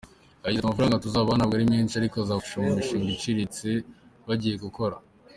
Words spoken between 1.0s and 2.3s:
tuzabaha ntabwo ari menshi ariko